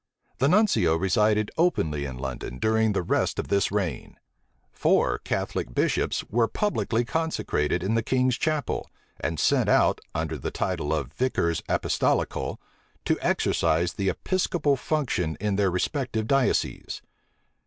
[0.39, 4.17] The nuncio resided openly in London during the rest of this reign.
[4.71, 10.49] Four Catholic bishops were publicly consecrated in the king's chapel, and sent out, under the
[10.49, 12.59] title of vicars apostolical,
[13.05, 17.03] to exercise the episcopal function in their respective dioceses.